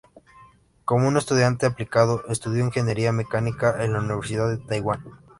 [0.83, 5.03] Como un estudiante aplicado, estudió ingeniería mecánica en la Universidad de Taiwán.